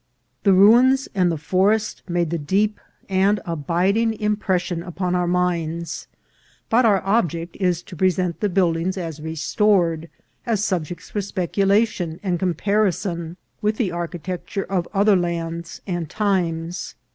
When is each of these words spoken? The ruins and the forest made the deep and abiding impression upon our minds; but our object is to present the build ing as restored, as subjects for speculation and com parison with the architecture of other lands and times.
The 0.41 0.53
ruins 0.53 1.07
and 1.13 1.31
the 1.31 1.37
forest 1.37 2.01
made 2.09 2.31
the 2.31 2.39
deep 2.39 2.79
and 3.07 3.39
abiding 3.45 4.19
impression 4.19 4.81
upon 4.81 5.13
our 5.13 5.27
minds; 5.27 6.07
but 6.71 6.85
our 6.85 7.03
object 7.05 7.55
is 7.59 7.83
to 7.83 7.95
present 7.95 8.39
the 8.39 8.49
build 8.49 8.77
ing 8.77 8.93
as 8.97 9.21
restored, 9.21 10.09
as 10.43 10.63
subjects 10.63 11.11
for 11.11 11.21
speculation 11.21 12.19
and 12.23 12.39
com 12.39 12.55
parison 12.55 13.35
with 13.61 13.77
the 13.77 13.91
architecture 13.91 14.63
of 14.65 14.87
other 14.91 15.15
lands 15.15 15.81
and 15.85 16.09
times. 16.09 16.95